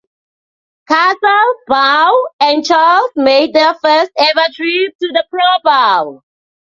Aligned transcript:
Cassel, 0.87 1.53
Bowe 1.67 2.27
and 2.39 2.65
Charles 2.65 3.11
made 3.15 3.53
their 3.53 3.75
first 3.83 4.09
ever 4.17 4.47
trip 4.55 4.95
to 4.99 5.07
the 5.09 5.23
Pro 5.29 5.43
Bowl. 5.63 6.23